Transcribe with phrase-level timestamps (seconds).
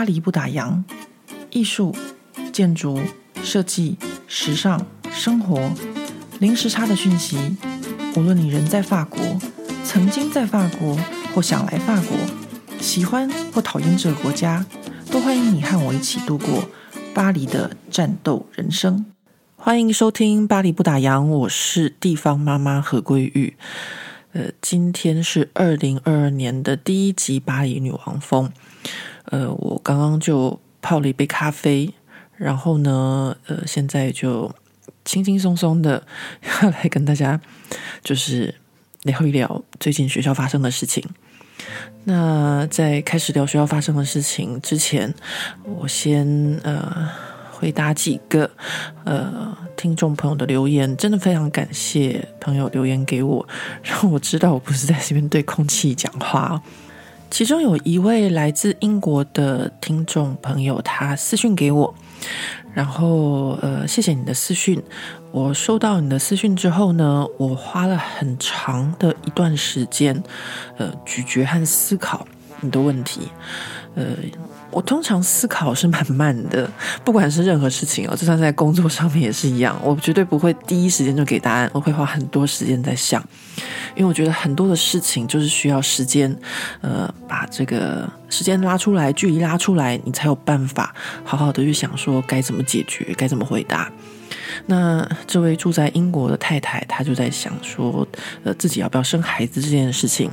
[0.00, 0.82] 巴黎不打烊，
[1.50, 1.94] 艺术、
[2.54, 2.98] 建筑、
[3.42, 5.70] 设计、时尚、生活，
[6.38, 7.36] 零时差的讯息。
[8.16, 9.20] 无论你人在法国，
[9.84, 10.96] 曾经在法国，
[11.34, 12.16] 或想来法国，
[12.80, 14.64] 喜欢或讨厌这个国家，
[15.10, 16.64] 都欢迎你和我一起度过
[17.12, 19.04] 巴黎的战斗人生。
[19.54, 23.54] 欢迎收听《巴黎不打烊》，我是地方妈妈何桂玉。
[24.32, 28.48] 呃，今天是二零二二年的第一集《巴黎女王风》。
[29.26, 31.92] 呃，我刚刚就泡了一杯咖啡，
[32.36, 34.52] 然后呢，呃，现在就
[35.04, 36.06] 轻轻松松的
[36.62, 37.40] 要 来跟大家
[38.02, 38.54] 就是
[39.02, 41.04] 聊一聊最近学校发生的事情。
[42.04, 45.14] 那在开始聊学校发生的事情之前，
[45.64, 47.08] 我先呃。
[47.60, 48.50] 回答几个
[49.04, 53.46] 呃听众朋友的留言，真的非常感谢朋友留言给我，
[53.82, 56.62] 让我知道我不是在这边对空气讲话。
[57.30, 61.94] 其中有一位来自英国的听众朋友，他私讯给我，
[62.74, 64.82] 然后呃谢谢你的私讯。
[65.30, 70.22] 我收到你的私讯之后呢，我花了很长的一段时间，
[70.76, 72.26] 呃咀嚼和思考
[72.60, 73.28] 你的问题，
[73.94, 74.04] 呃。
[74.70, 76.70] 我通常思考是蛮慢的，
[77.04, 83.22] 不管是任何事情哦，就算在工作上面也是一样，我绝对不会第一时间就给答案，我会花很多时间在想，
[83.94, 86.34] 因为我觉得很多的事情就是需要时间，
[86.80, 93.90] 呃，把这个时间拉出来，距离拉出来，你才有办法好好的去想说该怎么解决，该怎么回答。
[94.66, 98.06] 那这位住在英国的太太，她就在想说，
[98.44, 100.30] 呃，自己要不要生孩子这件事情。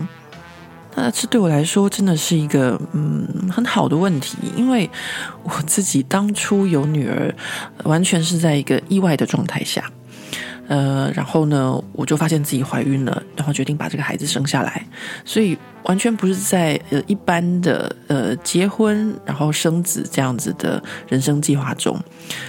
[0.99, 4.89] 那这对我来说真的是一个嗯很好的问题，因为
[5.43, 7.31] 我自己当初有女儿，
[7.83, 9.91] 完全是在一个意外的状态下，
[10.67, 14.87] 呃，然后呢，我就发现自己怀孕了，然后决定把这个孩子生下来，
[15.23, 21.95] 所以完全不是在呃一般的呃结婚然后生子这样子的人生计划中，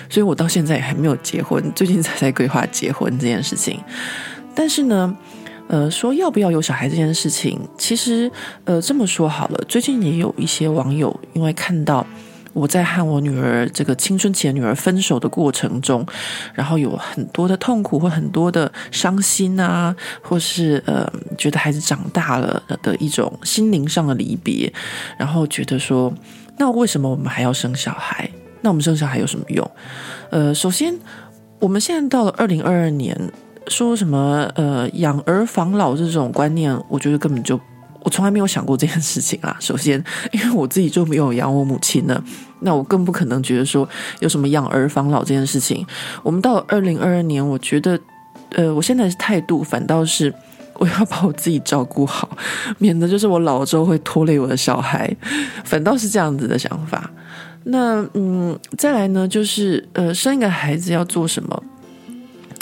[0.08, 3.78] 所以我到现在也还没有结婚，最近才在规划结婚这件事情，
[4.54, 5.14] 但是呢。
[5.68, 8.30] 呃，说要不要有小孩这件事情，其实，
[8.64, 9.64] 呃，这么说好了。
[9.68, 12.06] 最近也有一些网友因为看到
[12.54, 16.04] 我在和我女儿这个青春期的女儿分手的过程中，
[16.54, 24.72] 然后有很多的痛苦或很多的伤心啊，或是呃觉得孩子长大了的一种心灵上的离别，
[25.18, 26.10] 然后觉得说，
[26.56, 28.28] 那为什么我们还要生小孩？
[28.62, 29.70] 那我们生小孩有什么用？
[30.30, 30.98] 呃，首先，
[31.60, 33.14] 我们现在到了二零二二年。
[33.68, 37.58] 说什么呃养儿防老这种观念，我觉得根本就
[38.02, 39.56] 我从来没有想过这件事情啊。
[39.60, 40.02] 首先，
[40.32, 42.22] 因为我自己就没有养我母亲呢，
[42.60, 43.88] 那我更不可能觉得说
[44.20, 45.86] 有什么养儿防老这件事情。
[46.22, 47.98] 我们到了二零二二年，我觉得
[48.50, 50.32] 呃，我现在的态度反倒是
[50.74, 52.28] 我要把我自己照顾好，
[52.78, 55.14] 免得就是我老了之后会拖累我的小孩，
[55.64, 57.10] 反倒是这样子的想法。
[57.64, 61.62] 那嗯，再来呢，就是呃，生一个孩子要做什么？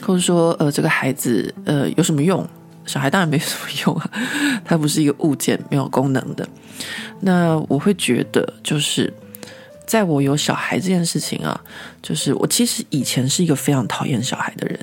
[0.05, 2.47] 或者说，呃，这个孩子，呃，有什么用？
[2.85, 4.11] 小孩当然没什么用啊，
[4.65, 6.49] 它不是一个物件，没有功能的。
[7.21, 9.13] 那我会觉得，就是
[9.85, 11.61] 在我有小孩这件事情啊，
[12.01, 14.79] 就是我其实以前是一个非常讨厌小孩的人。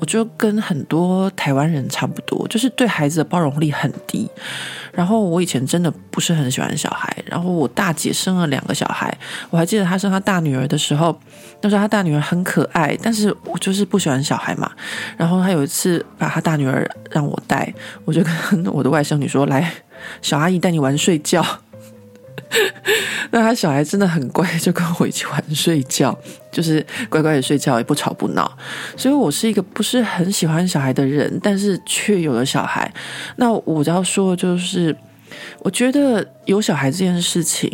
[0.00, 4.30] 我就跟很多台湾人差不多，就是对孩子的包容力很低。
[4.98, 7.16] 然后我以前真的不是很喜欢小孩。
[7.24, 9.16] 然后我大姐生了两个小孩，
[9.48, 11.16] 我还记得她生她大女儿的时候，
[11.60, 14.68] 那时候她大女儿很可爱，但是我就是不喜欢小孩嘛。
[15.16, 17.72] 然后她有一次把她大女儿让我带，
[18.04, 19.72] 我就跟我的外甥女说：“来，
[20.20, 21.46] 小阿姨带你玩睡觉。”
[23.30, 26.16] 那他小孩真的很乖，就跟我一起玩睡觉，
[26.50, 28.50] 就是乖乖的睡觉，也不吵不闹。
[28.96, 32.92] 所以我是一个不是很喜欢小孩的人，但是却有了小孩。
[33.36, 34.96] 那我要说的就是，
[35.60, 37.70] 我觉得有小孩这件事情，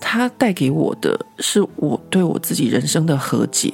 [0.00, 3.72] 它带给我的是我对我自己人生的和解。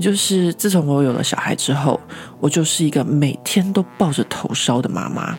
[0.00, 2.00] 就是自从我有了小孩之后，
[2.40, 5.38] 我就是一个每天都抱着头烧的妈妈。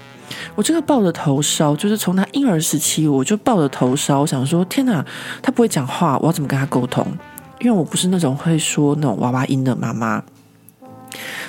[0.55, 4.21] 我这个抱着头烧，就是从他婴儿时期，我就抱着头烧。
[4.21, 5.05] 我想说，天哪，
[5.41, 7.05] 他不会讲话，我要怎么跟他沟通？
[7.59, 10.23] 因为我不是那种会说那种娃娃音的妈妈，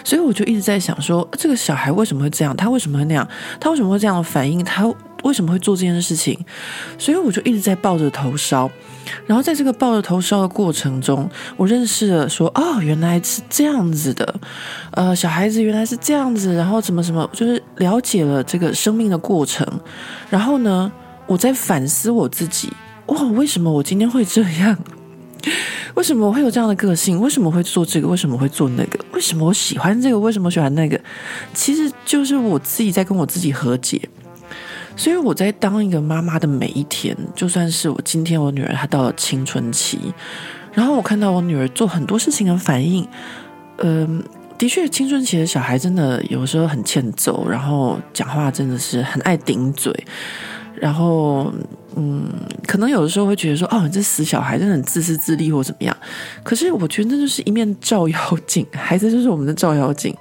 [0.05, 2.55] 所以我就一直在想说，这个小孩为什么会这样？
[2.57, 3.27] 他为什么会那样？
[3.59, 4.63] 他为什么会这样的反应？
[4.65, 4.85] 他
[5.23, 6.39] 为什么会做这件事情？
[6.99, 8.71] 所以我就一直在抱着头烧。
[9.27, 14.35] 然后在这个抱着头烧的过程中，我认识了说，哦，原来是这样子的，
[14.93, 19.67] 呃，小孩子原来是这样子，然后怎么什么，就是了解了这个生命的过程。
[20.31, 20.91] 然后呢，
[21.27, 22.73] 我在反思我自己，
[23.07, 24.79] 哇，为什么我今天会这样？
[25.95, 27.21] 为什么我会有这样的个性？
[27.21, 28.09] 为什么会做这个？
[28.09, 28.99] 为什么会做那个？
[29.13, 30.19] 为什么我喜欢这个？
[30.19, 30.99] 为什么喜欢那个？
[31.53, 34.09] 其实就是我自己在跟我自己和解。
[34.97, 39.99] 所以我在当一个妈妈的每一天，就算是我今天我女儿她到了青春期，
[40.73, 43.07] 然后我看到我女儿做很多事情的反应，
[43.79, 44.23] 嗯、
[44.57, 49.93] 的确，青春期的小孩真的有时候很欠揍，然后讲话真的是很爱顶嘴，
[50.75, 51.53] 然后
[51.97, 52.29] 嗯，
[52.67, 55.97] 可能有的时候会觉得说，哦，你这死小孩真的很自私自利或怎么样。
[56.43, 60.15] 可是我觉得这就是一面照妖镜，孩子就是我们的照妖镜。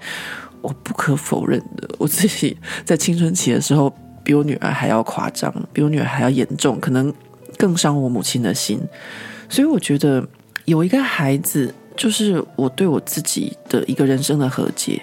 [0.61, 3.91] 我不可否认的，我自己在青春期的时候
[4.23, 7.13] 比我女儿还要夸张，比我女儿还要严重，可能
[7.57, 8.79] 更伤我母亲的心。
[9.49, 10.25] 所以我觉得
[10.65, 11.73] 有一个孩子。
[11.97, 14.99] 就是我对我自己的一个人生的和解，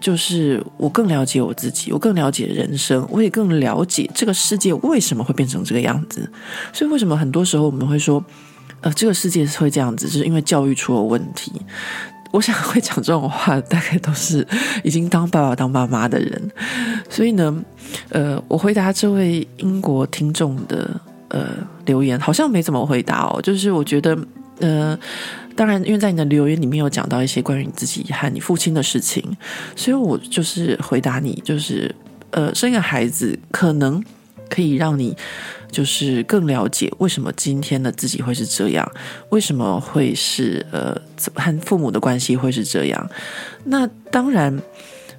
[0.00, 6.28] 就是我更了解我自己，我更了解人生，我也更了解这个世界为什么会变成这个样子。
[6.72, 8.24] 所以为什么很多时候我们会说，
[8.80, 11.52] 呃，这个世界是会这样子，就是因为教育出了问题。
[12.32, 14.44] 我想会讲这种话，大概都是
[14.82, 16.50] 已经当爸爸当妈妈的人。
[17.08, 17.64] 所以呢，
[18.08, 21.50] 呃，我回答这位英国听众的呃
[21.86, 24.18] 留言，好像没怎么回答哦，就是我觉得，
[24.58, 24.98] 呃。
[25.54, 29.22] 当然，因为在你的留言里面有讲到一些关于你自己和你父亲的事情，
[29.76, 31.94] 所以我就是回答你，就是
[32.30, 34.02] 呃，生个孩子可能
[34.52, 35.16] 可以让你
[35.70, 38.86] 就是更了解为什么今天的自己会是这样，
[39.30, 40.94] 为什么会是呃
[41.34, 43.10] 和父母的关系会是这样。
[43.64, 44.60] 那当然，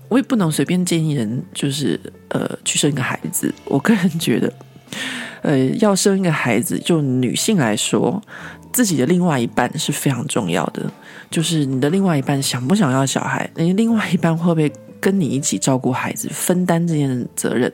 [0.09, 1.99] 我也不能随便建议人就是
[2.29, 3.51] 呃去生一个孩子。
[3.65, 4.53] 我个人觉得，
[5.41, 8.21] 呃，要生一个孩子，就女性来说。
[8.73, 10.81] 自己的另外一半是非常重要的，
[11.29, 14.67] 就是你的另外一半想不想要小孩，你另外一半会不会
[15.03, 17.69] 跟你一起照顾孩子，分担这件责任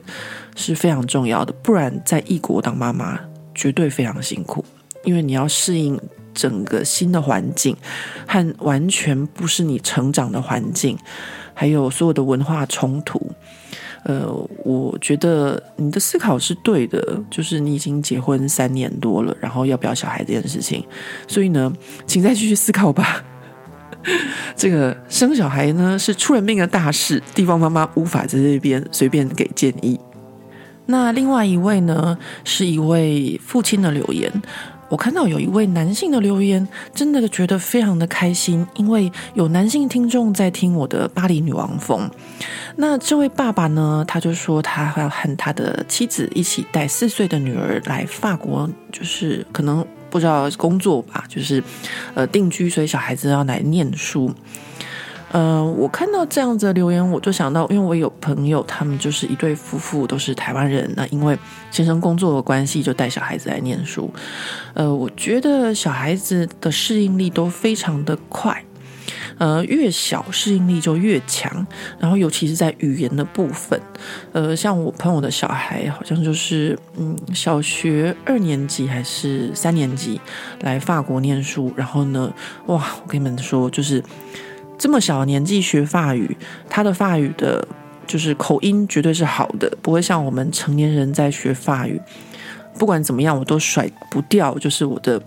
[0.56, 1.52] 是非常重要的。
[1.62, 3.20] 不然在异国当妈妈
[3.54, 4.64] 绝对非常辛苦，
[5.04, 5.96] 因为你要适应
[6.34, 7.76] 整个新的环境
[8.26, 10.98] 和完全不是你成长的环境，
[11.54, 13.30] 还有所有的文化冲突。
[14.02, 14.26] 呃，
[14.64, 20.84] 我觉得你的思考是对的，就是你已经结婚三年多了，然后要不要小孩这件事情，
[21.28, 21.72] 所以呢，
[22.06, 23.22] 请再继续思考吧。
[24.56, 29.98] 这个生小孩呢是出人命的大事，地方妈妈无法在这边随便给建议。
[30.86, 34.30] 那另外一位呢，是一位父亲的留言。
[34.88, 42.10] 我看到有一位男性的留言，真的觉得非常的开心，因为有男性听众在听我的巴黎女王风。
[42.74, 51.62] 那这位爸爸呢，他就说他要和他的妻子一起带四岁的女儿来法国，就是可能不知道工作吧，就是
[52.14, 54.34] 呃定居，所以小孩子要来念书。
[55.32, 60.92] 呃，我看到这样子的留言，我就想到，因为我有朋友，他们就是一对夫妇，都是台湾人。
[60.96, 61.38] 那因为
[61.70, 64.12] 先生工作的关系，就带小孩子来念书。
[64.74, 68.64] 呃，我觉得小孩子的适应力都非常的快，
[69.40, 71.66] 呃，越小适应力就越强。
[71.98, 73.80] 然后尤其是在语言的部分，
[74.32, 80.20] 呃，像我朋友的小孩，好像就是嗯，小学二年级还是三年级
[80.60, 81.72] 来法国念书。
[81.74, 82.32] 然后呢，
[82.66, 84.00] 哇，我跟你们说，就是。
[84.82, 86.34] 这么小年纪学法语，
[86.66, 87.68] 他的法语的，
[88.06, 92.00] 就是口音绝对是好的，不会像我们成年人在学法语，
[92.78, 95.20] 不管怎么样，我都甩不掉，就是我的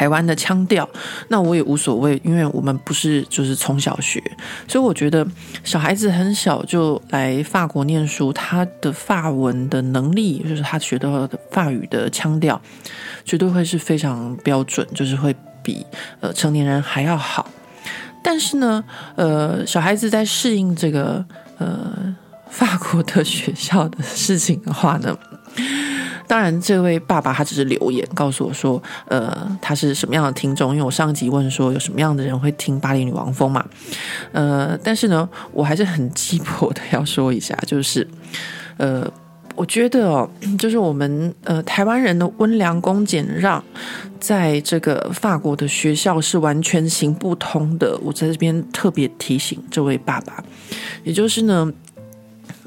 [0.00, 0.88] 台湾的腔调。
[1.28, 4.18] 那我也无所谓，因为我们不是就是从小学，
[4.66, 5.26] 所以我觉得
[5.62, 12.58] 小孩子很小就来法国念书，他的法文的能力，就是他学到的法语的腔调，
[13.26, 15.84] 绝对会是非常标准，就是会比
[16.20, 17.46] 呃成年人还要好。
[18.24, 18.82] 但是呢，
[19.16, 21.22] 呃，小孩子在适应这个
[21.58, 22.16] 呃
[22.48, 25.14] 法国的学校的事情的话呢，
[26.30, 30.70] 当然，这位爸爸他只是留言告诉我说，呃，他是什么样的听众？
[30.70, 33.66] 因为我上集问说有什么样的人会听巴黎女王风嘛，
[34.30, 38.06] 呃，但是呢，我还是很鸡婆的要说一下，就是
[38.76, 39.10] 呃。
[39.56, 43.62] 我觉得哦，就是我们呃台湾人的温良恭俭让，
[44.18, 47.98] 在这个法国的学校是完全行不通的。
[47.98, 50.42] 我在这边特别提醒这位爸爸，
[51.04, 51.70] 也就是呢，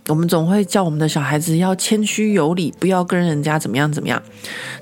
[0.07, 4.22] 我们总会叫我们的小孩子要谦虚有礼，不要跟人家怎么样怎么样。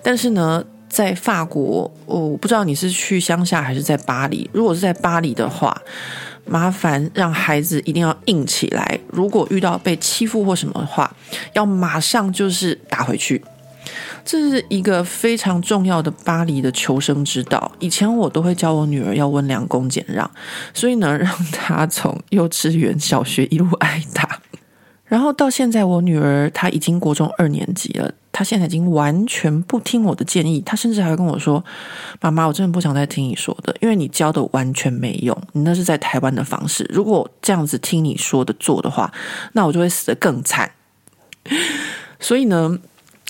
[0.01, 4.49] 但是呢，在法国，我不知道你是去乡下还是在巴黎。
[4.51, 5.79] 如果是在巴黎的话，
[6.45, 8.99] 麻烦让孩子一定要硬起来。
[9.11, 11.15] 如果遇到被欺负或什么的话，
[11.53, 13.43] 要马上就是打回去。
[14.25, 17.71] 这是一个非常重要的巴黎的求生之道。
[17.79, 20.29] 以前我都会教我女儿要温良恭俭让，
[20.73, 24.39] 所以呢，让她从幼稚园、小学一路挨打。
[25.11, 28.09] 然后到现在，我女儿她已经国中二年级了。
[28.31, 31.61] 她现在已经完全不听我的建议，她甚至还会跟我说
[32.21, 35.37] ：“妈妈，我真的不想再听你说的，因为你教的完全没用。
[35.51, 39.11] 你那是在台湾的方式，如果这样子听你说的做的话，
[39.51, 40.71] 那我就会死得更惨。”
[42.21, 42.79] 所以呢，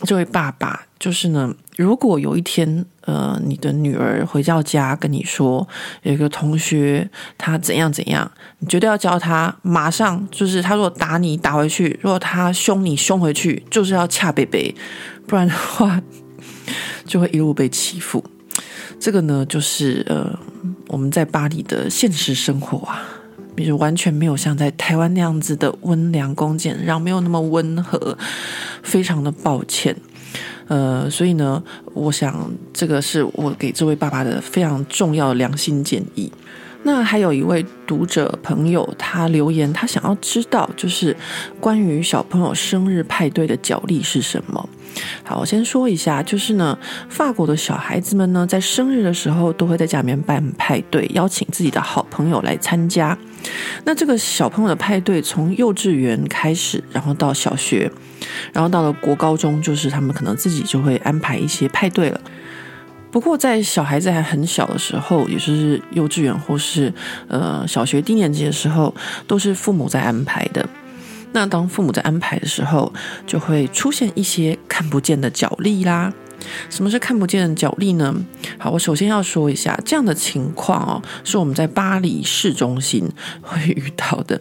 [0.04, 5.68] 这位爸爸就是呢，如果有一天，呃，你的女儿回到家跟你说，
[6.04, 14.74] 有一个同学他怎样怎样，你绝对要教他，马上就是他如果打你打回去，如果他凶你凶回去，就是要掐贝贝，
[15.26, 16.00] 不然的话
[17.06, 18.24] 就会一路被欺负。
[19.00, 20.38] 这个呢，就是呃，
[20.88, 23.02] 我们在巴黎的现实生活啊，
[23.56, 28.16] 比如完全没有像在台湾那样子的温良恭俭让，没有那么温和，
[28.84, 29.96] 非常的抱歉。
[30.72, 31.62] 呃，所以呢，
[31.94, 36.32] 我想这个是我给这位爸爸的非常重要的良心建议。
[36.84, 41.16] 那还有一位读者朋友，他留言，他想要知道就是
[41.60, 44.68] 关于小朋友生日派对的角力是什么。
[45.24, 53.18] 好，我先说一下，就是呢，法国的小孩子们呢，在生日的时候都会在家里面办派对，邀请自己的好朋友来参加。
[53.86, 57.90] 那这个小朋友的派对从幼稚园开始，然后到小学，
[58.52, 62.20] 然后到了国高中，就是他们可能自己就会安排一些派对了。
[63.12, 66.92] 不过在小孩子还很小的时候，也就是幼稚园或是
[67.28, 68.94] 呃小学低年级的时候，
[69.28, 70.68] 都是父母在安排的。
[71.34, 72.92] 那当父母在安排的时候，
[73.28, 76.12] 就会出现一些看不见的角力啦。
[76.70, 78.14] 什么是看不见的脚力呢？
[78.58, 83.10] 好，我首先要说一下，这样的情况哦，是我们在巴黎市中心
[83.42, 84.40] 会遇到的。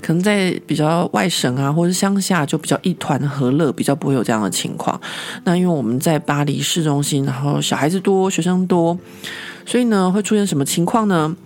[0.00, 5.00] 可能在比较外省啊，或者乡下，就比较一团和乐，比较不会有这样的情况。
[5.44, 8.98] 那因为我们在巴黎市中心，然后小孩子多，学生多，
[9.64, 11.36] 所以呢，会出现什么情况呢？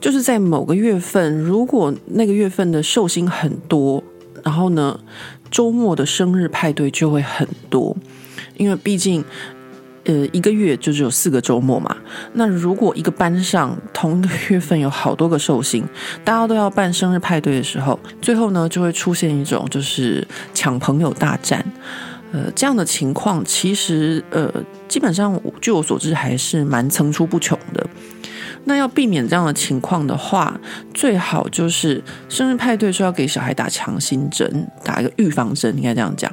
[0.00, 4.02] 就是在某个月份，如果那个月份的寿星很多。
[4.44, 4.98] 然后呢，
[5.50, 7.94] 周末的生日派对就会很多，
[8.58, 9.24] 因为毕竟，
[10.04, 11.96] 呃，一个月就只有四个周末嘛。
[12.34, 15.82] 那如果一个班上同一个月份有好多个寿星，
[16.22, 21.64] 大家都要办生日派对的时候，最后呢就会出现一种就是抢朋友大战。
[22.32, 24.52] 呃，这样的情况其实呃，
[24.86, 27.86] 基本上据我所知还是蛮层出不穷的。
[28.68, 30.54] 那要避免这样的情况的话，
[30.92, 36.30] 最好就是生日派对说要给小孩打强心针，打一个预防针，应该这样讲，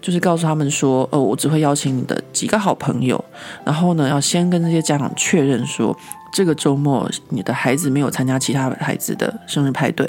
[0.00, 3.22] 就是告诉他们说，呃，我只会邀请你的几个好朋友，
[3.64, 5.94] 然后呢，要先跟这些家长确认说，
[6.32, 10.08] 这个周末你的孩子没有参加其他孩子的生日派对，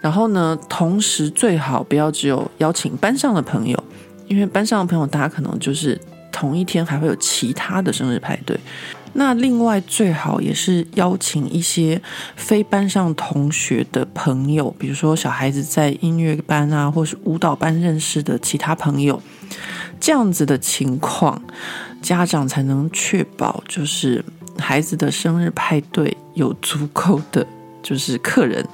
[0.00, 3.80] 然后呢，同时最好不要只有邀请班上的朋友，
[4.26, 5.98] 因为班上的朋友大家可能就是
[6.34, 8.58] 同一天还会有其他的生日派对。
[9.16, 12.02] 那另外最好也是邀请一些
[12.34, 19.22] 非班上同学的朋友，比如说小孩子在音乐班啊，或是舞蹈班认识的其他朋友，
[20.00, 21.40] 这样子的情况，
[22.02, 24.24] 家长才能确保就是
[24.58, 27.46] 孩子的生日派对有足够的
[27.84, 28.66] 就是客人。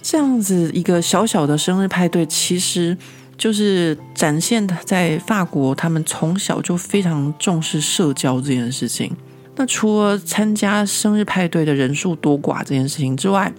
[0.00, 2.96] 这样子一个小小的生日派对，其实
[3.38, 9.14] 就是展现在法国，他们从小就非常重视社交这件事情。
[9.56, 13.52] 那除了参加生日派对的人数多寡这件事情之外，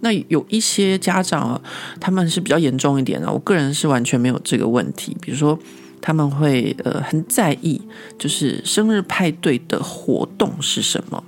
[0.00, 1.60] 那有一些家长，
[2.00, 3.30] 他们是比较严重一点的。
[3.30, 5.16] 我个人是完全没有这个问题。
[5.20, 5.58] 比如说，
[6.00, 7.80] 他们会呃很在意，
[8.18, 11.22] 就是生日派对的活动是什么。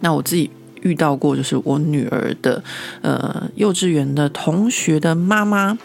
[0.00, 0.50] 那我自己
[0.82, 2.62] 遇到过，就是我女儿的
[3.02, 5.76] 呃幼稚园的同学的妈妈。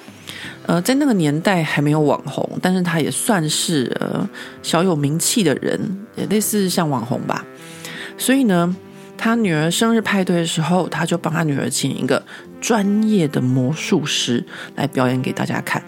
[0.65, 4.27] 呃，在那个年代还没有网红，但是他也算是呃
[4.61, 5.79] 小有名气的人，
[6.15, 7.45] 也类似像网红吧。
[8.17, 8.75] 所以呢，
[9.17, 12.23] 他女儿生日派对的时候，他就帮他女儿请一个
[12.59, 14.43] 专业的魔术师
[14.75, 15.81] 来表演给大家看。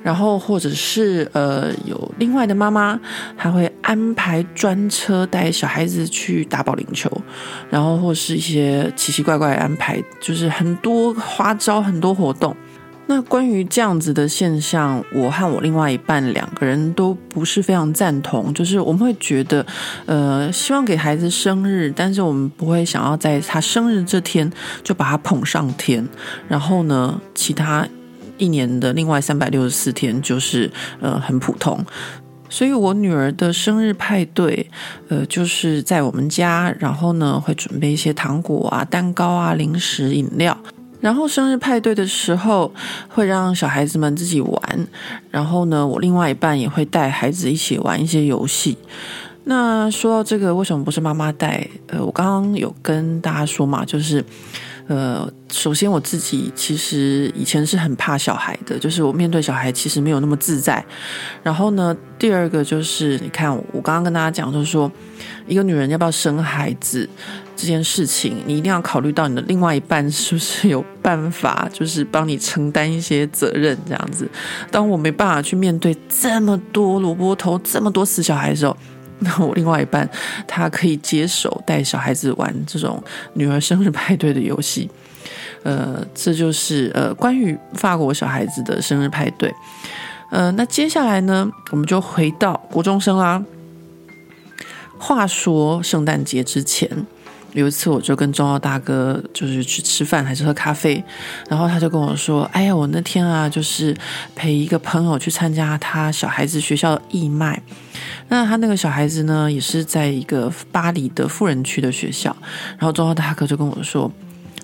[0.00, 3.00] 然后或者是呃有另外的妈妈，
[3.36, 7.10] 她会安排专车带小孩子去打保龄球，
[7.68, 12.56] 然后或是一些奇奇怪怪的安排，就是很多花招，很多活动。
[13.08, 18.52] 那关于这样子的现象，我和我另外一半两个人都不是非常赞同。
[18.52, 19.64] 就是我们会觉得，
[20.06, 24.50] 呃，希望给孩子生日，但是我们不会想要在他生日这天
[24.82, 26.06] 就把他捧上天。
[26.48, 27.86] 然后呢，其他
[28.38, 30.68] 一年的另外三百六十四天就是
[31.00, 31.78] 呃很普通。
[32.48, 34.68] 所以我女儿的生日派对，
[35.08, 40.56] 呃，就是在我们家，然后呢会准备一些糖果啊、蛋糕啊、零食、饮料。
[41.00, 42.72] 然后生日派对的时候，
[43.08, 44.88] 会让小孩子们自己玩。
[45.30, 48.76] 然后呢，我另外一半也会带孩子一起玩一些游戏。
[49.44, 51.68] 那说到这个，为什么不是妈妈带？
[51.86, 54.24] 呃，我刚刚有跟大家说嘛，就是
[54.88, 60.84] 呃，首先我自己其实以前是很怕小孩的，就是我面对小孩其实没有那么自在。
[61.44, 64.90] 然后呢，第二个就是你看，我刚刚跟大家讲，就是说
[65.46, 67.08] 一个女人要不要生孩子
[67.56, 74.28] 这件事情，你一定要考虑到你的另外一半是不是有办法，就是帮你承担一些责任这样子。
[74.70, 78.76] 当我没办法去面对这么多萝卜头、这么多死小孩的时候。
[79.18, 80.06] 那 我另外一半，
[80.46, 84.90] 他可以接手带小孩子玩这种女儿生日派对的游戏，
[85.62, 89.50] 呃，这就是呃关于法国小孩子的生日派对，
[90.30, 93.42] 呃，那接下来呢，我们就回到国中生啦。
[94.98, 97.06] 话说圣诞节之前。
[97.60, 101.02] 有一次，我就跟中奥大哥就是去吃饭还是喝咖啡，
[101.48, 103.96] 然后他就跟我说：“哎呀，我那天啊，就是
[104.34, 107.62] 陪一个朋友去参加他小孩子学校的义卖。
[108.28, 112.36] 那他那个小孩子呢，也是在一个巴黎的富人区的学校。
[112.76, 114.12] 然后中奥大哥就跟我说，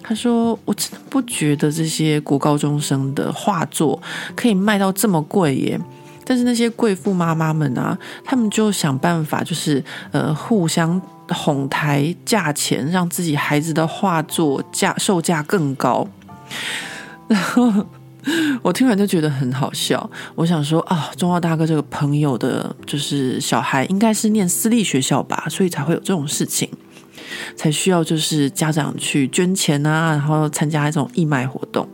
[0.02, 3.98] 他说我真的不觉得这些国高中生的画作
[4.36, 5.80] 可以卖到这么贵耶。
[6.26, 11.00] 但是那些贵妇妈妈们啊，他们就想办法，就是呃互相。”
[11.32, 16.06] 哄抬价钱，让自己孩子的画作价售价更高。
[17.28, 17.72] 然后
[18.62, 20.08] 我听完就觉得很好笑。
[20.34, 26.68] 我想说啊，中奥大哥这个朋友的，就是小孩应该是念私立学校吧，所以才会有这种事情，
[27.56, 31.88] 才需要就是家长去捐钱啊，然后参加这种义卖活动。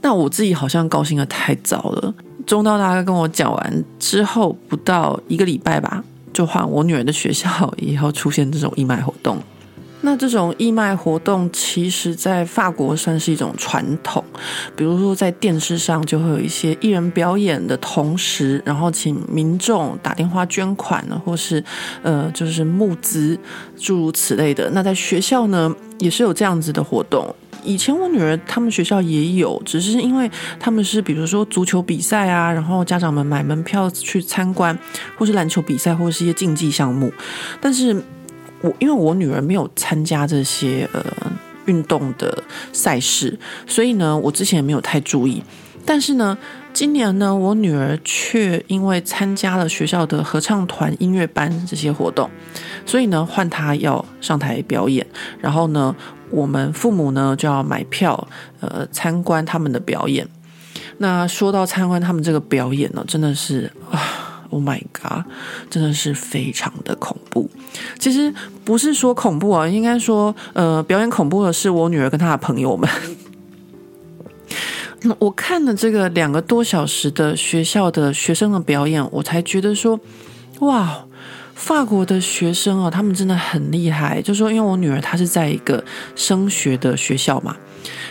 [0.00, 2.14] 那我自己好像高兴的太早了。
[2.46, 6.02] 中道大哥跟我讲完之后，不到一个礼拜吧。
[6.32, 9.38] 就换我女儿的学校以后出现这种义卖活动，
[10.02, 14.22] 那这种义卖活动其实在法国算是一种传统。
[14.76, 21.62] 比如说在电视上就会有一些艺人表演的同时，然后请民众打电话捐款，或是
[22.02, 23.36] 呃就是募资
[23.76, 24.70] 诸如此类的。
[24.70, 27.34] 那在学校呢也是有这样子的活动。
[27.68, 34.76] 以前我女儿他们学校也有，只是因为他们是比如说足球比赛啊，然后家长们买门票去参观，
[35.18, 37.12] 或是篮球比赛，或者是一些竞技项目。
[37.60, 37.94] 但是
[38.62, 41.04] 我因为我女儿没有参加这些呃
[41.66, 45.42] 运动的赛事，所以呢，我之前也没有太注意。
[45.84, 46.38] 但是呢，
[46.78, 52.30] 今年呢，我女儿却因为参加了学校的合唱团、音乐班这些活动，
[52.86, 55.04] 所以呢，换她要上台表演，
[55.40, 55.96] 然后呢。
[56.30, 58.28] 我们父母呢就要买票，
[58.60, 60.28] 呃，参观他们的表演。
[60.98, 65.24] 那说到参观他们这个表演呢，真的是啊，Oh my God，
[65.70, 67.50] 真的是非常的恐怖。
[67.98, 72.88] 其实不是说恐怖啊，应该说，呃，表演恐怖的是我女儿跟她的朋友们。
[75.18, 79.98] 我看了这个两个多小时的学校的学生的表演，我才觉得说，
[80.60, 81.04] 哇。
[81.58, 84.22] 法国的学生啊，他们真的很厉害。
[84.22, 85.82] 就说，因为我女儿她是在一个
[86.14, 87.56] 升学的学校嘛，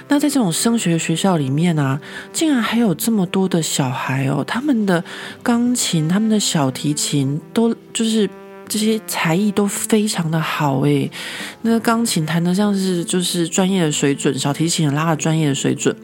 [0.09, 1.97] 那在这种升学学校里面啊，
[2.33, 5.01] 竟然还有这么多的小孩哦，他们的
[5.41, 8.29] 钢琴、他们的小提琴都就是
[8.67, 11.09] 这些才艺都非常的好诶。
[11.61, 15.95] 那个钢琴弹得像是就是专业的水准，小提琴也拉了专业的水准。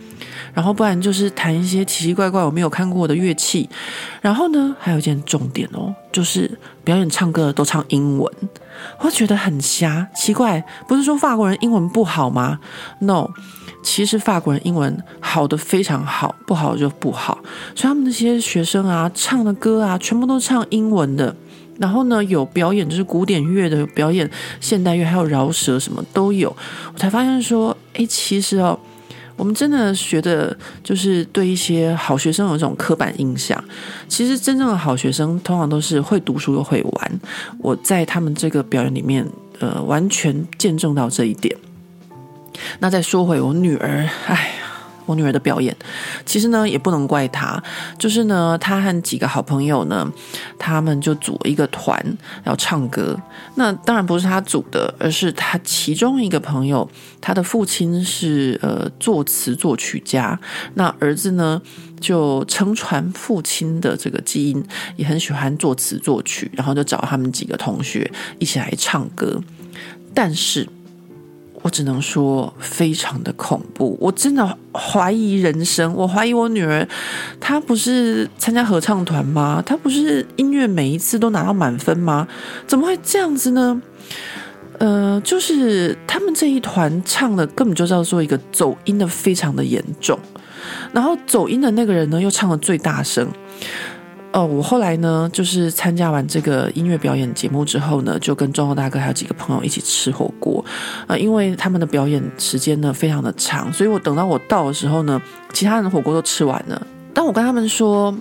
[0.53, 3.67] 然后不然就是弹一些奇奇怪怪我没有看过的乐器，
[4.21, 8.31] 然后呢，还有一件重点哦，就是表演唱歌的都唱英文，
[8.99, 12.59] 我觉得很瞎，奇怪，不是说法国人英文不好吗
[12.99, 13.29] ？No，
[13.83, 17.39] 其实法国人英文好的非常好，不好就不好，
[17.73, 21.35] 所以他们那些学生啊，唱的歌啊，全部都唱英文的，
[21.79, 26.55] 然后呢，有表演就是古典乐的，表演现代乐，还有饶舌什么都有，
[26.93, 28.79] 我才发现说，诶，其实哦。
[29.35, 33.61] 我们真的学的，就是对一些好学生有这种刻板印象。
[34.07, 37.19] 其实真正的好学生，通常都是会读书又会玩。
[37.57, 41.57] 我在他们这个表演里面，呃，完全见证到这一点。
[42.77, 44.51] 那再说回我女儿，哎。
[45.05, 45.75] 我女儿的表演，
[46.25, 47.61] 其实呢也不能怪她，
[47.97, 50.11] 就是呢，她和几个好朋友呢，
[50.57, 52.01] 他们就组了一个团
[52.45, 53.19] 要唱歌。
[53.55, 56.89] 那当然不是她组的，而是她其中一个朋友，
[57.21, 60.39] 他的父亲是呃作词作曲家，
[60.75, 61.61] 那儿子呢
[61.99, 64.63] 就承传父亲的这个基因，
[64.95, 69.41] 也很喜欢作词作曲，然后就找他们几个同学一起来唱歌，
[70.13, 70.67] 但是。
[71.63, 76.87] 我只能说非常的恐怖，我真的怀疑人生，我怀疑我女儿，
[77.39, 79.63] 她不是参加合唱团吗？
[79.65, 82.27] 她不是音乐每一次都拿到满分吗？
[82.67, 83.81] 怎么会这样子呢？
[84.79, 90.19] 呃，就是他们这一团唱的根本就叫做一个走音的非常的严重，
[90.91, 93.25] 然后走音的那个人呢又唱的最大声。
[94.33, 100.63] 哦，我后来呢，就是参加完这个音乐表演节目之后呢，就跟忠厚大哥还有几个朋友一起吃火锅。
[101.01, 105.21] 啊、呃，因为他们的表演时间呢非常的长，所以我等到我到的时候呢，
[105.53, 106.87] 其他人的火锅都吃完了。
[107.13, 108.11] 当我跟他们说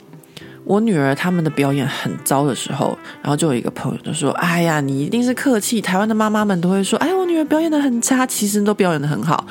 [0.64, 5.80] 我女儿他们的表演很糟的时候，然后就有一个朋友就说：“哎呀，你一定是客气。
[5.80, 9.46] 台湾的妈妈们都会说，哎，我女儿表演的很差，其实都表演的很好。”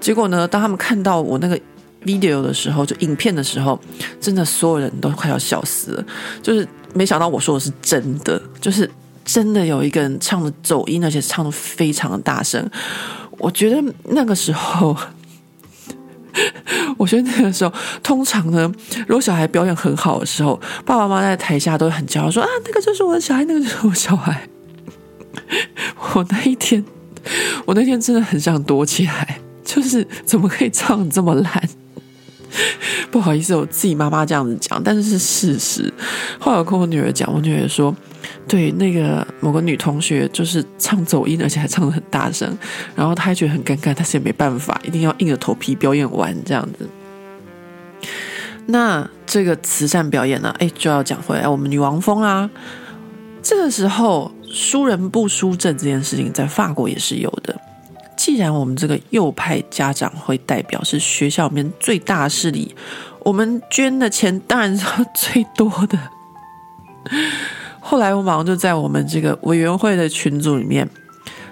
[0.00, 1.58] 结果呢，当他们看到我那个
[2.04, 3.78] video 的时候，就影片的时候，
[4.20, 6.04] 真的所有人都快要笑死了。
[6.42, 8.90] 就是没想到我说的是真的，就是
[9.24, 12.68] 真的有一个人唱的走音，而且唱的非常的大声。
[13.38, 14.96] 我觉得那个时候。
[16.96, 17.72] 我觉得那个时候，
[18.04, 18.72] 通常呢，
[19.08, 20.54] 如果小孩表演很好的时候，
[20.86, 24.48] 爸爸妈妈在台下都会很骄傲，说啊，那个就是我的小孩，那个就是我小孩。
[26.14, 26.82] 我那一天，
[27.66, 31.68] 我那天真的很想躲起来，就是怎么可以唱这么烂？
[33.10, 35.92] 不好意思，我自己妈妈这样子讲，但是是事实。
[36.38, 37.94] 后来我跟我女儿讲，我女儿说。
[38.46, 42.56] 对，那个某个女同学就是唱走音，而且还唱得很大声，
[42.94, 46.88] 然后她还觉得很尴尬，但是也没办法，一定要硬着头皮表演完这样子。
[48.66, 52.50] 那这个慈善表演呢，哎，就要讲回来，我们女王风啊，
[53.42, 57.58] 这个时候输人不输阵这件事情，在法国也是有的。
[58.20, 62.74] 既然我们这个右派家长会代表是学校里面最大势力，
[63.20, 65.98] 我们捐的钱当然是最多的。
[67.80, 70.86] 后来我马上就在我们这个委员会的群组里面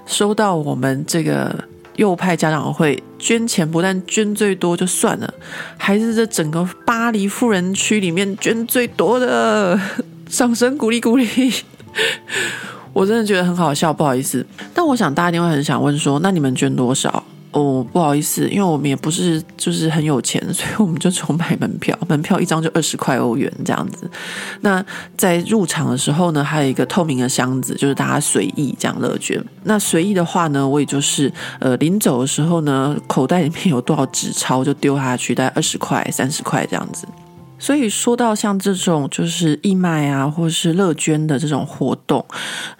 [0.04, 1.64] 收到我们这个
[1.96, 5.33] 右派家长会捐钱，不但捐最多就算了，
[5.78, 9.81] 还是这整个巴黎富人区里面捐最多的，
[10.28, 11.50] 掌声鼓励鼓励！
[12.98, 14.44] 我真的觉得很好笑，不好意思。
[14.74, 17.22] 但我想大家一定会很想问说，那你们捐多少？
[17.52, 24.11] 哦，不好意思，因为我们也不是就是很有钱， 所以我们就只买门票，门票一张就二十块欧元这样子。
[24.62, 24.84] 那
[25.16, 29.40] 在入场的时候呢，还有一个透明的箱子，就是大家随意这样乐捐。
[29.62, 37.06] 那随意的话呢，我也就是呃临走的时候呢，口袋里面有多少纸钞就丢下去，大概二十块、三十块这样子。
[37.59, 42.25] 所以说到像这种就是义卖啊，或是乐捐的这种活动，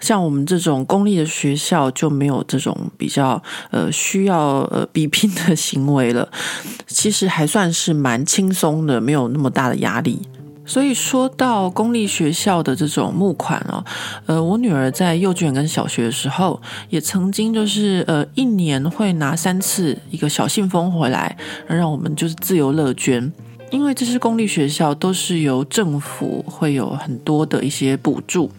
[0.01, 6.29] 像我们这种公立的学校就没有这种比较呃需要呃比拼的行为了。
[6.87, 10.21] 其实还算是蛮轻松的，没有那么大的压力。
[10.65, 13.83] 所以说到公立学校的这种募款哦，
[14.27, 16.61] 呃，我女儿在幼稚园跟小学的时候，
[16.91, 21.37] 也曾经就是呃一年会拿三次一个小信封回来，
[21.67, 23.33] 让我们就是自由乐捐。
[23.71, 28.51] 因为这是公立学校，都是由政府会有很多的一些补助。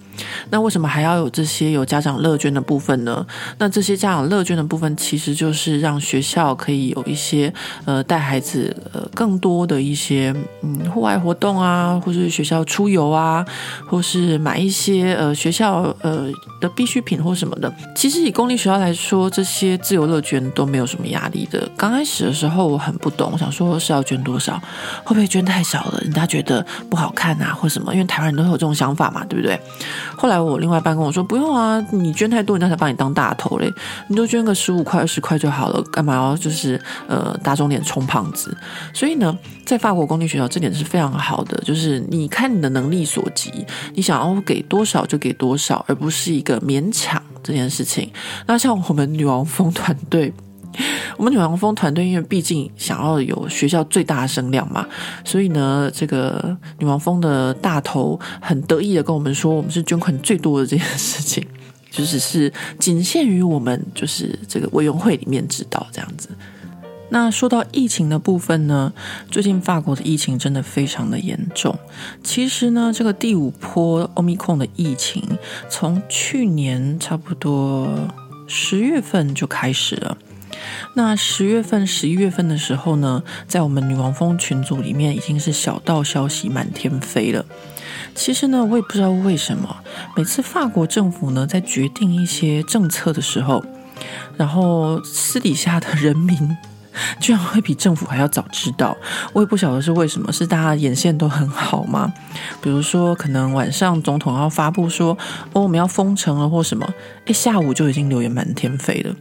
[0.50, 3.26] 那为什么还要有这些有家长乐捐的部分呢？
[3.58, 7.54] 那这些家长乐捐的部分，其实就是让学校可以有一些
[7.86, 13.46] 呃带孩子呃更多的一些嗯户外活动啊，或是学校出游啊，
[13.86, 16.30] 或是买一些呃学校呃
[16.60, 17.74] 的必需品或什么的。
[17.96, 21.70] 其实以公立学校来说，这些自由乐捐都没有什么压力的。
[21.78, 24.60] 刚开始的时候我很不懂，我想说是要捐多少，
[25.04, 27.94] 会不会捐太少了，人家觉得不好看啊，或什么？
[27.94, 29.60] 因为台湾人都有这种想法嘛，对不对？
[30.16, 33.74] 后来我另外一半跟我说：“不用啊，你捐太多，人家才把你当大头嘞。
[34.08, 38.56] 你就捐个十五块、二十块就好了，干嘛要就是呃打肿脸充胖子？
[38.94, 48.12] 所以呢，在法国公立学校这点是非常好的，就是你看你的能力所及，你想要给多少就给多少，而不是一个勉强这件事情。
[48.46, 50.34] 那像我们女王蜂团队。”
[51.18, 54.88] 我们女王蜂团队，因为毕竟想要有学校最大的声量嘛，
[55.26, 61.46] 所以呢，这个女王蜂的大头很得意的跟我们说，我们是捐款最多的这件事情，
[61.92, 66.30] 就只是仅限于我们就是这个委员会里面知道这样子。
[67.12, 68.94] 那说到疫情的部分呢，
[69.32, 71.76] 最近法国的疫情真的非常的严重。
[72.24, 75.24] 其实呢，这个第五波 Omicron 的疫情，
[75.68, 77.90] 从去年差不多
[78.48, 80.16] 十月份就开始了。
[80.94, 87.46] 那十月份、十一月份的时候呢，在我们女王蜂群组里面已经是小道消息满天飞了。
[88.16, 89.78] 其实呢，我也不知道为什么，
[90.16, 93.64] 每次法国政府呢在决定一些政策的时候，
[94.36, 96.58] 然后私底下的人民
[97.20, 98.96] 居然会比政府还要早知道。
[99.34, 102.14] 我也不晓得是为什么，是大家眼线都很好吗？
[102.62, 105.18] 比如说，可能晚上总统要发布说，
[105.54, 106.88] 哦，我们要封城了或什么，
[107.26, 109.16] 诶，下午就已经流言满天飞了。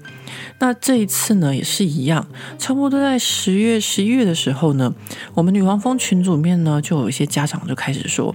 [0.61, 2.27] 那这一次呢，也是一样，
[2.59, 4.93] 差不多在十月、十一月的时候呢，
[5.35, 8.35] 我们女王蜂群组里面呢，就有一些家长就开始说，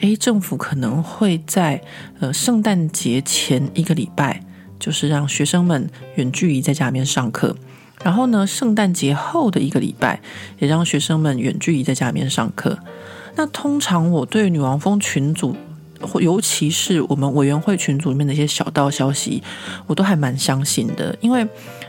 [0.00, 1.80] 诶，政府可能会在
[2.18, 4.42] 呃圣诞节前一个礼拜，
[4.80, 7.56] 就是让学生们远距离在家里面上课，
[8.04, 10.20] 然后呢，圣诞节后的一个礼拜，
[10.58, 12.78] 也让学生们远距离在家里面上课。
[13.34, 15.56] 那通常我对女王蜂群组，
[16.20, 19.42] 尤其是我们委员会群组里面的一些小道消息，
[19.86, 21.46] 我都还蛮相信的，因为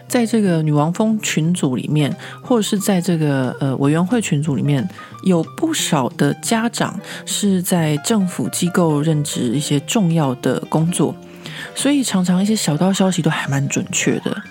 [0.08, 4.88] 在这个女王蜂群组里面，或者是在这个呃委员会群组里面，
[5.23, 11.15] 有不少的家长是在政府机构任职一些重要的工作，
[11.73, 14.43] 所以常常一些小道消息都还蛮准确的。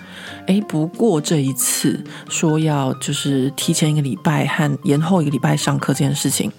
[0.47, 6.51] 诶，不过这一次说要就是提前一个礼拜和延后一个礼拜上课这件事情，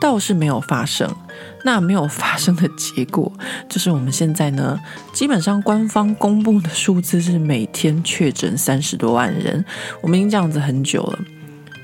[0.00, 1.10] 倒是没有发生。
[1.64, 3.32] 那没有发生的结果，
[3.70, 4.78] 就是我们现在呢，
[5.14, 9.64] 基本上官方公布的数字是每天确诊三十多万人，
[10.02, 11.18] 我们已经这样子很久了。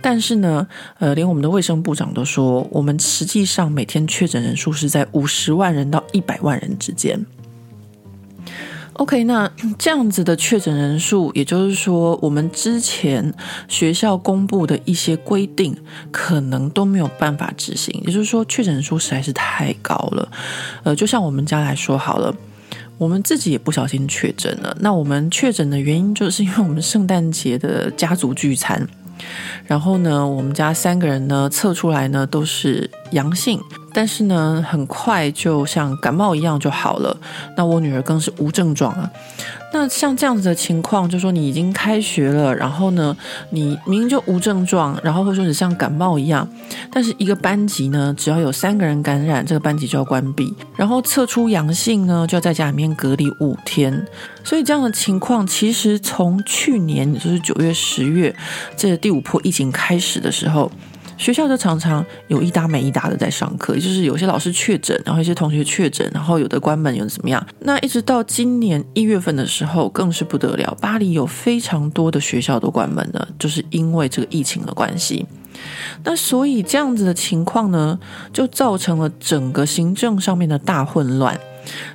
[0.03, 0.67] 但是呢，
[0.99, 7.19] 呃，连我们的卫生部长都说，我们实际上每天确诊人数是在五十万人到一百万人之间。
[8.95, 13.33] OK，那这样子的确诊人数，也就是说，我们之前
[13.67, 15.75] 学校公布的一些规定，
[16.11, 17.99] 可能都没有办法执行。
[18.05, 20.31] 也就是说，确诊人数实在是太高了。
[20.83, 22.35] 呃，就像我们家来说好了，
[22.99, 24.77] 我们自己也不小心确诊了。
[24.81, 28.87] 那我们确诊的原因，就是因为我们圣诞节的家族聚餐，
[29.65, 33.59] 然后呢，我们家三个人呢测出来呢都是阳性。
[33.93, 37.17] 但是呢，很快就像感冒一样就好了。
[37.57, 39.11] 那我女儿更是无症状啊。
[39.73, 43.17] 那像这样子的情况，就说你已经开学了，然后呢，
[43.51, 46.49] 你明明就无症状，然后或者说你像感冒一样，
[46.91, 54.05] 但是一个班级呢，只要有三个人感染，这个班级就要关闭，然后测出阳性呢，就要在家里面隔离五天。
[54.43, 58.35] 所以这样的情况，其实从去年，也就是九月、十月，
[58.77, 60.71] 这第五波疫情开始的时候。
[61.21, 67.47] 学校就常常有一搭没一搭的在上课，就是有些老师确诊，然后一些同学确诊，然后有的关门，有的怎么样？
[67.59, 75.27] 那一直到今年一月份的时候，更是不得了，巴黎有非常多的学校都关门了，就是因为这个疫情的关系。
[76.05, 77.99] 那所以这样子的情况呢，
[78.33, 81.39] 就造成了整个行政上面的大混乱。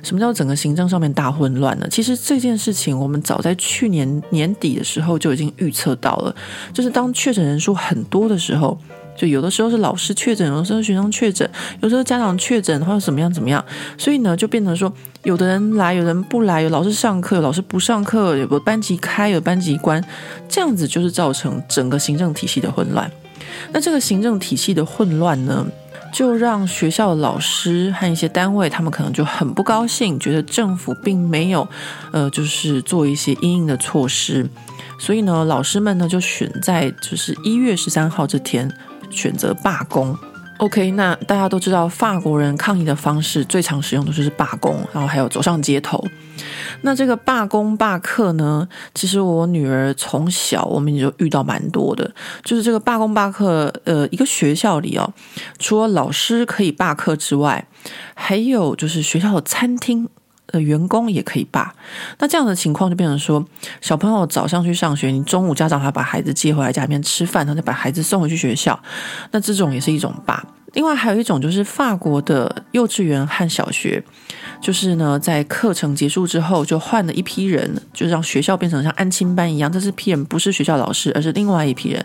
[0.04, 1.88] 什么叫整个行政上面大混乱呢？
[1.90, 6.32] 其实这件事情我们早在去年年底的时候就已经预测到了，
[6.72, 8.78] 就是当确诊人数很多的时候。
[9.16, 11.48] 就有的时候是老师确诊，有的时候学生确诊，
[11.80, 13.64] 有时候家长确诊，或者怎么样怎么样，
[13.96, 14.92] 所以呢，就变成说，
[15.24, 20.04] 有的人来，有人不来，有老师上课，有老师不上课，有个班级开，有班级关，
[20.48, 23.10] 这样子就是造成整个行政体系的混乱。
[23.72, 25.66] 那这个行政体系的混乱呢，
[26.12, 31.66] 就让学校的老师和一些单位，他们可能就很不高兴，觉得政府并没有，
[32.12, 34.46] 呃，就是做一些因应的措施，
[34.98, 38.70] 所以呢，老师们呢就选在就是一月十三号这天。
[39.10, 40.16] 选择罢工
[40.58, 46.02] ，OK，那大家都知道，法国人抗议的方式最常使用的就是罢工，然后还有走上街头。
[46.82, 52.10] 那这个罢工罢课呢，其实我女儿从小我们就遇到蛮多的，
[52.44, 55.12] 就是这个罢工罢课，呃，一个学校里哦，
[55.58, 57.66] 除了老师可以罢课之外，
[58.14, 60.08] 还有就是学校的餐厅。
[60.60, 61.74] 员工也可以罢，
[62.18, 63.44] 那这样的情况就变成说，
[63.80, 68.78] 小朋友早上去上学，你中午家长还把孩子接回来家里面吃饭，然后再把孩子送回去学校，
[69.30, 70.44] 那这种也是一种罢。
[70.72, 74.02] 另外还有一种就是法国的幼稚园和小学。
[74.60, 79.70] 就是呢，在课程结束之后，就换了一批人，就让学校变成像安亲班一样。
[79.70, 82.04] 这是批人不是学校老师，而是另外一批人。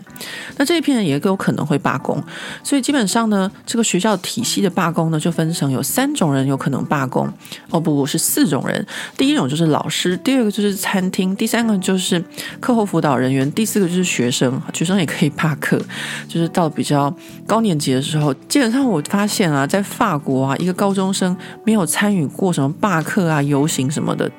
[0.56, 2.22] 那这一批人也有可能会罢工，
[2.62, 7.26] 所以基本上呢，这个学校体系的罢工呢，就分成有三种人有可能罢工。
[7.70, 8.84] 哦不，不是四种人。
[9.16, 12.22] 第一种就是老师，第二个就是餐厅，第三个就是
[12.60, 14.60] 课后辅导人员，第四个就是学生。
[14.72, 15.80] 学生也可以罢课，
[16.26, 17.14] 就是到比较
[17.46, 24.30] 高年级的时候，基本上我发现啊，在法国啊，一个高中生没有参与过过什么罢课啊、游行什么的，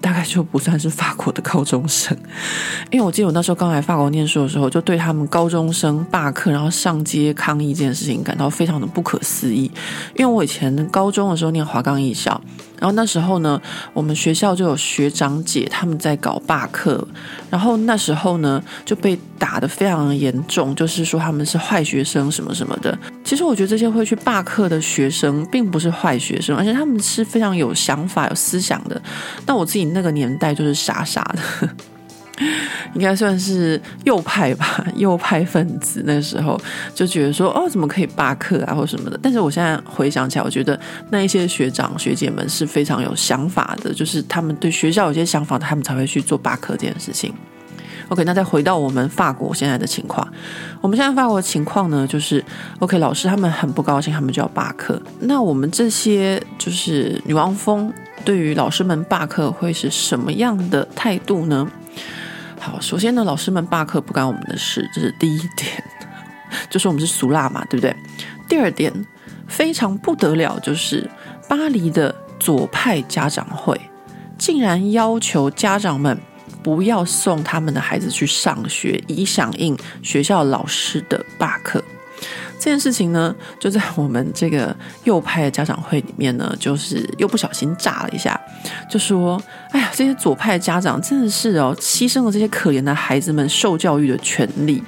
[0.00, 2.16] 大概就不算是法国的高中生。
[2.90, 9.70] 因为我记得我那时候刚来法国念书的时候，就对他们高中生罢课然后上街抗议这件事情感到非常的不可思议。
[10.16, 12.40] 因为我以前高中的时候念华冈艺校。
[12.80, 13.60] 然后那时候呢，
[13.92, 17.06] 我们学校就有学长姐他们在搞罢课，
[17.48, 22.98] 然后那时候呢就被打得非常严重，就是说他们是坏学生什么什么的。
[23.22, 29.00] 其实我觉得这些会去罢课的学生并不是坏学生，而且他们是非常有想法、有思想的。
[29.44, 31.68] 但我自己那个年代就是傻傻的。
[32.94, 36.60] 应该算是右派吧， 右派分子那时候
[36.94, 39.18] 就觉得说，哦，怎么可以罢课啊，或什么的。
[39.22, 40.78] 但是我现在回想起来，我觉得
[41.10, 47.32] 那一些学长学姐们是非常有想法的，就是他们对学校有些想法，他们才会去做罢课这件事情。
[48.08, 50.26] OK，那再回到我们法国现在的情况，
[50.80, 52.44] 我们现在法国的情况呢，就是
[52.80, 55.00] OK，老师他们很不高兴，他们就要罢课。
[55.20, 57.92] 那我们这些就是女王蜂
[58.24, 61.70] 对于老师们罢课会是什么样的态度呢？
[62.60, 65.82] 好，首先呢，老师们罢课不干我们的事，这是第一点，
[66.68, 67.96] 就是我们是俗辣嘛，对不对？
[68.46, 68.92] 第二点
[69.48, 71.08] 非常不得了，就是
[71.48, 73.80] 巴黎的左派家长会
[74.36, 76.20] 竟然要求家长们
[76.62, 81.82] 不要送他们的孩子去上学，以响应学校老师的罢课。
[82.60, 88.38] 这件事情呢，就在我们这个右派的家长会里面呢，就是又不小心炸了一下，
[88.88, 89.42] 就说
[89.72, 94.82] ：“哎呀，这些左派的家长真的是哦，牺牲了这些可怜的孩子们受教育的权利。”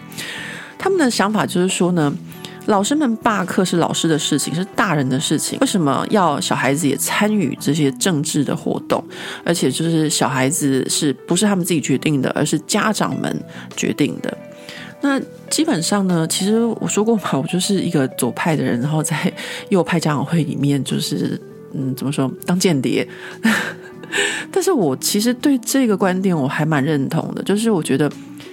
[0.78, 2.12] 他们的想法就是说呢，
[2.66, 9.02] 老师们罢课是老师的事情，是大人的事情，为什么要小孩子也参与这些政治的活动？
[9.46, 13.42] 而且就是小孩子是不是他们自己决定的，而是家长们
[13.74, 14.36] 决定的？
[15.02, 19.32] 那基本上呢，其实我说过嘛，我就是一个左派的人，然后在
[19.68, 21.38] 右派家长会里面，就是
[21.74, 23.06] 嗯，怎么说，当间谍。
[24.50, 28.10] 但是我其实对这个观点我还蛮认同的，就是我觉得。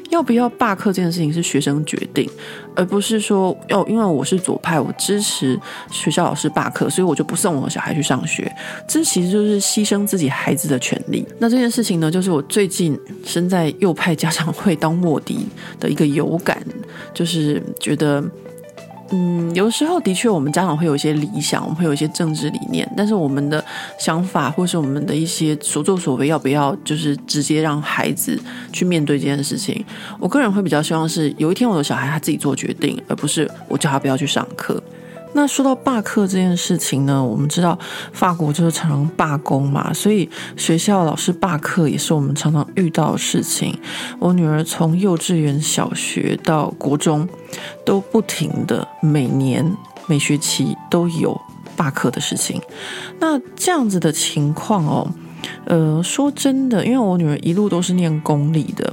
[0.10, 2.30] 要不要罢课这件事情是学生决定，
[2.76, 5.60] 而不是说要，因为我是左派，我支持
[5.91, 8.52] 学校老师罢课，所以我就不送我的小孩去上学。
[8.88, 11.26] 这其实就是牺牲自己孩子的权利。
[11.39, 15.48] 那这件事情呢，就是我最近身在右派家长会当卧底
[15.80, 16.62] 的一个有感，
[17.13, 18.24] 就是觉得。
[19.12, 23.63] 嗯，有时候的确，我们家长会有一些理想，我们会有一些政治理念，但是我们的
[23.98, 28.39] 想法或是我们的一些所作所为，要不要就是直接让孩子
[28.72, 29.84] 去面对这件事情？
[30.19, 34.82] 我个人会比较希望是有一天我的小孩他自己做决定，而不是我叫他不要去上课。
[35.33, 37.77] 那说到罢课这件事情呢，我们知道
[38.11, 43.79] 法国就是常常罢工嘛，所以学校老师罢课也是我们常常遇到的事情。
[44.19, 47.27] 我女儿从幼稚园、小学到国中，
[47.85, 49.65] 都不停的每年
[50.07, 51.39] 每学期都有
[51.77, 52.61] 罢课的事情。
[53.19, 55.07] 那这样子的情况哦。
[55.65, 58.91] 呃，说真的，因为我女儿一路都是念公立的，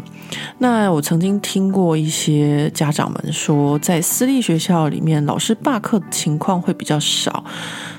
[0.58, 7.44] 那我曾经听过一些家长们说，在私立学校里面，老师罢课的情况会比较少，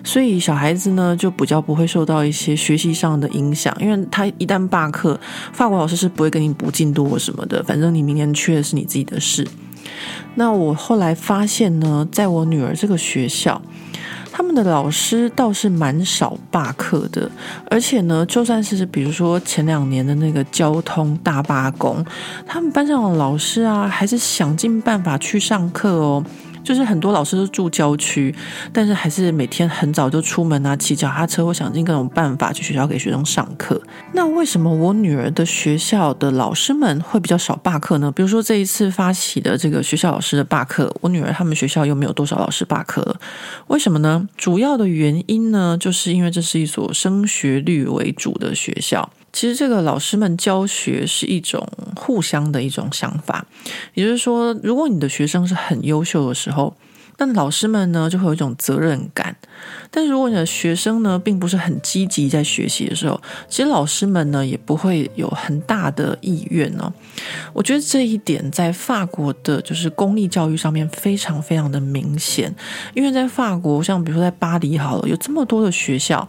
[0.04, 5.20] 所以小孩子呢就比较不会受到一些学习上的影响，因为他一旦罢课，
[5.52, 9.48] 法国老师是不会跟你补进度或什么的，反正你明年缺的是你自己的事。
[10.36, 13.62] 那我后来发现呢，在我女儿这个学校。
[14.38, 17.28] 他们的老师倒是蛮少罢课的，
[17.72, 22.06] 而且呢，就算是比如说前两年的那个交通大罢工，
[22.46, 26.24] 他们班上的老师啊，还是想尽办法去上课哦。
[26.68, 28.36] 就是很多老师都住郊区，
[28.74, 33.82] 但是还是每天很早就出门啊，骑脚踏车或想尽各种办法去学校给学生上课。
[34.12, 38.12] 那为什么我女儿的学校的老师们会比较少罢课呢？
[38.12, 43.16] 比如说这一次发起的这个学校老师的罢课，我女儿他们学校又没有多少老师罢课，
[43.68, 44.28] 为什么呢？
[44.36, 49.10] 主要的原因呢，就是因为这是一所升学率为主的学校。
[49.38, 51.64] 其实这个老师们教学是一种
[51.96, 53.46] 互相的一种想法，
[53.94, 56.76] 也就是说，如果你的学生是很优秀的时候，
[57.20, 59.32] 那老师们呢就会有一种责任感；
[59.92, 66.92] 但如果你的学生呢并不是很积极在学习的时候，其实老师们呢也不会有很大的意愿呢。
[67.54, 72.52] 我觉得这一点在法国的就是公立教育上面非常非常的明显，
[72.96, 76.28] 因为在法国，像比如说在巴黎好了，有这么多的学校。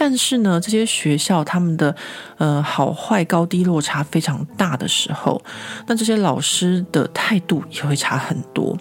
[0.00, 1.94] 但是呢，这些学校他们的
[2.38, 5.38] 呃好坏高低落差非常大的时候，
[5.86, 8.74] 那这些老师的态度也会差很多。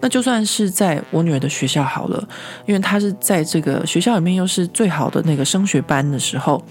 [0.00, 2.28] 那就算是在我女儿的学校好了，
[2.66, 6.62] 因为她是在这个学校里面又是最好的那个升学班的时候，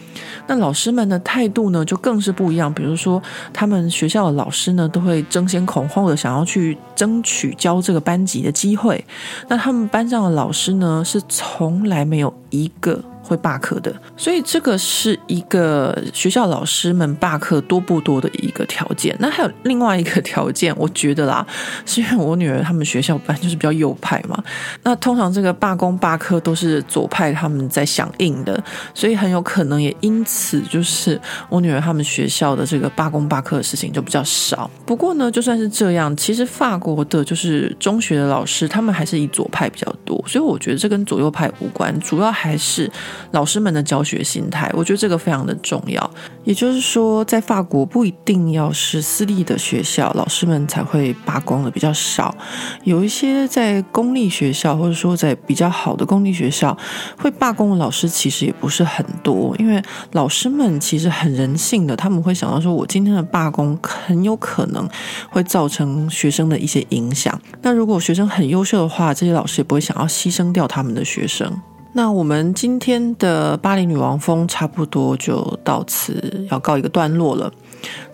[0.45, 2.71] 那老师们的态度呢就更是不一样。
[2.71, 3.19] 比如说，
[3.51, 9.03] 他们学校的老师呢都会争先恐后的想要去争取教这个班级的机会。
[9.47, 13.03] 那他们班上的老师呢是从来没有一个。
[13.27, 19.13] 会罢课的，所以这个是一个学校老师们罢课多不多的一个条件。
[19.19, 21.45] 那还有另外一个条件，我觉得啦，
[21.85, 24.41] 是因为我女儿他们学校班就是比较右派嘛。
[24.83, 28.63] 那通常这个罢工罢课都是左派他们在响应的，
[28.93, 34.71] 所以很有可能也因此就是我女儿他们学校的这个罢工罢课的事情就比较少。
[34.85, 42.89] 不过呢，就算是这样，其实法国的就是中学的老师他们还是以左派比较多，所以我觉得这跟左右派无关，主要还是。
[43.31, 46.11] 老师们的教学心态，我觉得这个非常的重要。
[46.43, 52.35] 也就是说，在法国不一定要是私立的学校，老师们才会罢工的比较少。
[52.83, 56.77] 有一些在公立学校，或者说在比较好的公立学校，
[57.17, 59.55] 会罢工的老师其实也不是很多。
[59.57, 59.81] 因为
[60.13, 64.87] 老师们其实很人性的，他们会想到说，我今天的罢工很有可能
[65.29, 67.39] 会造成学生的一些影响。
[67.61, 71.51] 那如果学生很优秀的话，这些老师也不会想要牺牲掉他们的学生。
[71.97, 77.51] 那我们今天的巴黎女王风差不多就到此要告一个段落了。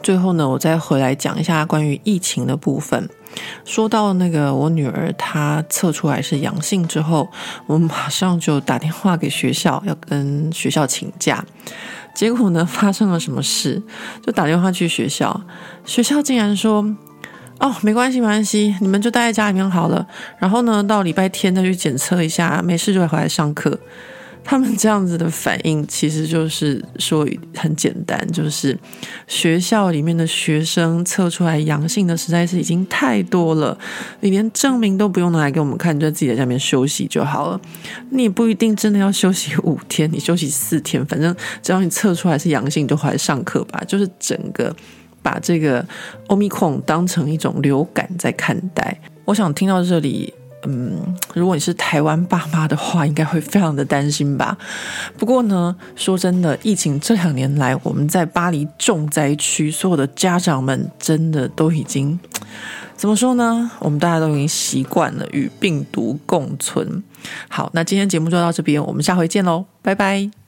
[0.01, 3.09] 最后呢，我再回来讲一下关于疫情的部分。
[3.65, 7.27] 说到那个我女儿她测出来是阳性之后，
[7.65, 11.43] 我马上就打电话给学校，要跟学校请假。
[12.15, 13.83] 结果呢，发生了什么事？
[14.25, 15.41] 就打电话去学校，
[15.83, 16.95] 学校竟然说。
[17.63, 20.05] 哦，没关系，没关系，你们就待在家里面好了。
[20.37, 23.79] 然后呢，到礼拜天再去检测一下，没事就会回来上课。
[24.43, 28.77] 他们这样子的反应，其实就是说很简单，就是
[29.27, 33.77] 学校里面的学生测出来阳性的实在是已经太多了，
[34.19, 37.61] 你连证明都不用拿来给我们看，你就在自己在家里面休息就好了。
[38.09, 43.81] 你不一定真的要休息五天，你休息四天，反正只要你测出来是阳性，就回来上课吧。
[43.87, 44.75] 就是整个。
[45.23, 45.83] 把这个
[46.27, 50.31] Omicron 当成一种流感在看待，我想听到这里，
[50.65, 54.57] 嗯，如果你是台湾爸妈的话，应该会非常的担心吧。
[55.17, 62.19] 不过呢，说真的，疫情这两年来，我们在巴黎重灾区，所有的家长们真的都已经
[62.95, 63.71] 怎么说呢？
[63.79, 67.03] 我们大家都已经习惯了与病毒共存。
[67.49, 70.42] 好，那今天节目就到这边，我们下回见喽，拜拜。